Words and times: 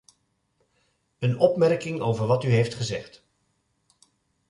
Een 1.19 1.37
opmerking 1.39 1.99
over 1.99 2.27
wat 2.27 2.43
u 2.43 2.49
heeft 2.49 2.73
gezegd. 2.75 3.23